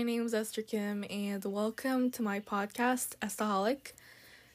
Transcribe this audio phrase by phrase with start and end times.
[0.00, 3.92] My name is Esther Kim and welcome to my podcast, Estaholic.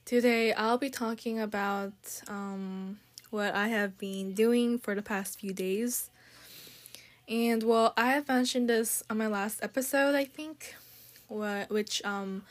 [0.04, 1.94] Today I'll be talking about
[2.28, 2.98] um,
[3.30, 6.10] what I have been doing for the past few days.
[7.30, 10.74] And well, I have mentioned this on my last episode, I think,
[11.28, 12.42] what which um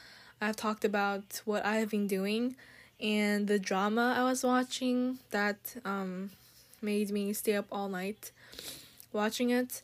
[0.40, 2.54] I've talked about what I have been doing
[3.00, 6.30] and the drama I was watching that um
[6.80, 8.30] made me stay up all night
[9.12, 9.82] watching it.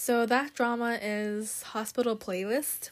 [0.00, 2.90] So that drama is Hospital Playlist.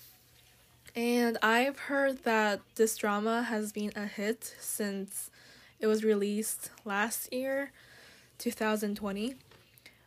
[0.96, 5.30] And I've heard that this drama has been a hit since
[5.78, 7.70] it was released last year,
[8.38, 9.36] 2020.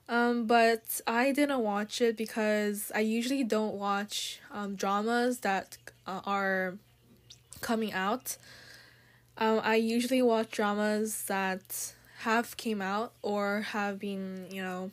[0.09, 6.19] Um, but I didn't watch it because I usually don't watch um, dramas that uh,
[6.25, 6.75] are
[7.61, 8.35] coming out.
[9.37, 14.91] Um, I usually watch dramas that have came out or have been, you know,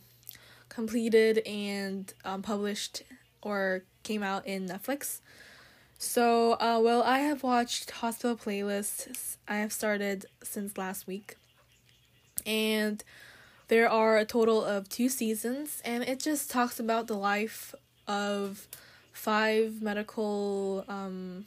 [0.77, 3.03] completed and um, published
[3.41, 5.21] or came out in Netflix.
[5.97, 9.39] So, uh, well, I have watched Hospital Playlists.
[9.49, 11.37] I have started since last week.
[12.45, 13.03] And
[13.69, 17.75] there are a total of two seasons, and it just talks about the life
[18.07, 18.69] of
[19.13, 21.47] five medical, um,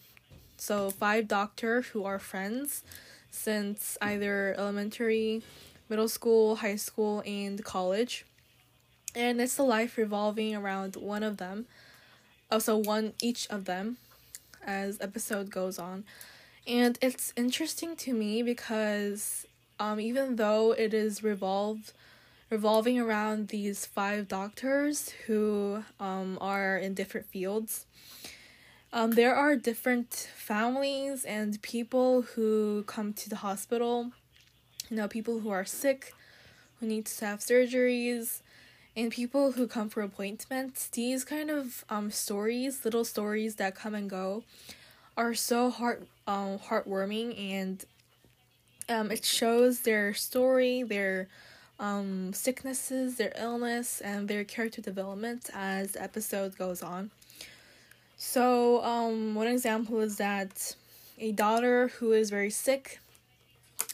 [0.57, 2.83] so five doctor who are friends
[3.29, 5.43] since either elementary,
[5.87, 8.25] middle school, high school, and college.
[9.15, 11.65] And it's the life revolving around one of them.
[12.51, 13.97] Also, one each of them
[14.65, 16.03] as episode goes on.
[16.67, 19.45] And it's interesting to me because
[19.79, 21.93] um, even though it is revolved
[22.49, 27.85] revolving around these five doctors who um, are in different fields.
[28.91, 34.11] Um, there are different families and people who come to the hospital.
[34.89, 36.13] You know, people who are sick,
[36.79, 38.41] who need to have surgeries,
[38.99, 40.87] and people who come for appointments.
[40.89, 44.43] These kind of um, stories, little stories that come and go,
[45.15, 47.85] are so heart um, heartwarming and
[48.89, 51.27] um, it shows their story, their
[51.79, 57.11] um, sicknesses, their illness, and their character development as the episode goes on.
[58.17, 60.75] So, um, one example is that
[61.17, 62.99] a daughter who is very sick,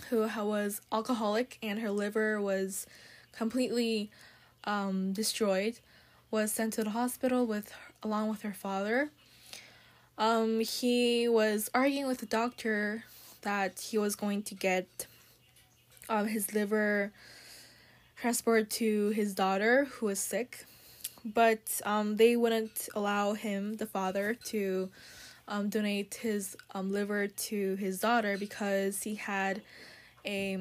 [0.09, 2.87] who was alcoholic, and her liver was
[3.33, 4.09] completely
[4.66, 5.80] um, destroyed,
[6.31, 9.09] was sent to the hospital with along with her father.
[10.18, 13.03] Um, he was arguing with the doctor
[13.42, 15.08] that he was going to get
[16.09, 17.12] um, his liver
[18.16, 20.66] transported to his daughter who was sick,
[21.24, 24.90] but um, they wouldn't allow him, the father, to
[25.47, 29.62] um, donate his um, liver to his daughter because he had
[30.26, 30.58] a,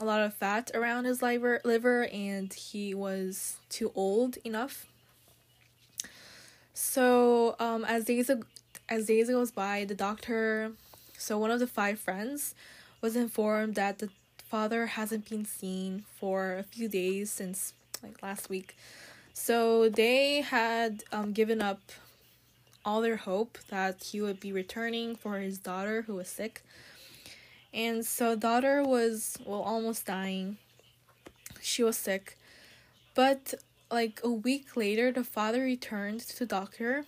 [0.00, 4.86] a lot of fat around his liver, liver and he was too old enough.
[6.74, 8.30] So um, as days
[8.88, 10.72] as days goes by, the doctor,
[11.16, 12.54] so one of the five friends,
[13.00, 14.10] was informed that the
[14.48, 18.76] father hasn't been seen for a few days since like last week.
[19.32, 21.80] So they had um, given up
[22.84, 26.62] all their hope that he would be returning for his daughter who was sick.
[27.76, 30.56] And so daughter was well almost dying.
[31.60, 32.38] She was sick.
[33.14, 33.54] But
[33.90, 37.04] like a week later the father returned to the doctor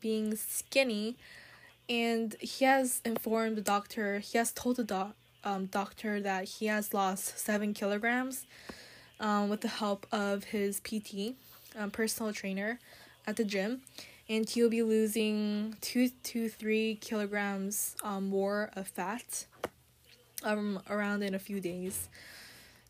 [0.00, 1.16] being skinny
[1.88, 6.66] and he has informed the doctor he has told the doc um, doctor that he
[6.66, 8.46] has lost seven kilograms
[9.18, 11.34] um, with the help of his PT,
[11.76, 12.78] um, personal trainer,
[13.26, 13.82] at the gym,
[14.28, 19.46] and he'll be losing two to three kilograms um, more of fat
[20.42, 22.08] um, around in a few days.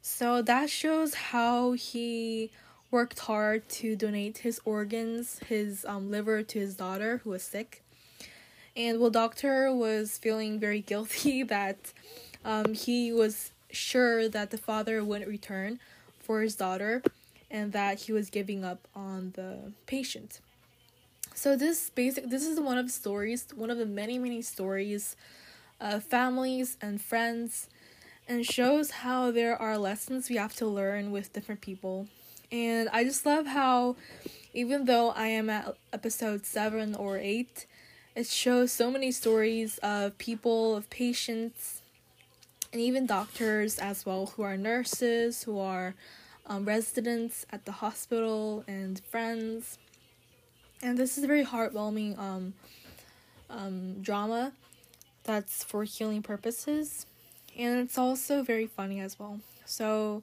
[0.03, 2.51] So that shows how he
[2.91, 7.83] worked hard to donate his organs, his um, liver to his daughter who was sick.
[8.77, 11.93] And well, doctor was feeling very guilty that
[12.45, 15.79] um, he was sure that the father wouldn't return
[16.19, 17.03] for his daughter
[17.51, 20.41] and that he was giving up on the patient.
[21.35, 25.17] So this basic this is one of the stories, one of the many many stories
[25.81, 27.69] of families and friends
[28.29, 32.07] and shows how there are lessons we have to learn with different people.
[32.53, 33.97] And I just love how
[34.53, 37.67] even though I am at episode 7 or 8,
[38.17, 41.83] it shows so many stories of people, of patients,
[42.73, 45.95] and even doctors as well who are nurses, who are
[46.47, 49.79] um, residents at the hospital, and friends.
[50.83, 52.55] And this is a very heartwarming um,
[53.49, 54.53] um, drama
[55.31, 57.07] that's for healing purposes.
[57.57, 59.39] And it's also very funny as well.
[59.65, 60.23] So,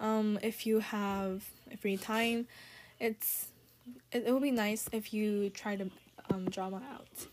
[0.00, 1.44] um, if you have
[1.80, 2.48] free time,
[2.98, 3.46] it's
[4.10, 5.90] it, it will be nice if you try to
[6.30, 7.26] um, drama out.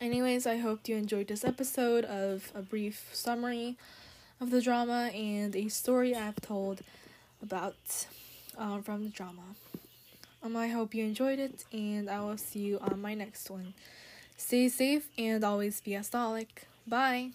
[0.00, 3.76] Anyways, I hope you enjoyed this episode of a brief summary
[4.40, 6.80] of the drama and a story I've told
[7.42, 8.06] about
[8.56, 9.42] uh, from the drama.
[10.42, 13.74] Um, I hope you enjoyed it, and I will see you on my next one.
[14.42, 16.66] Stay safe and always be a stolic.
[16.84, 17.30] Bye.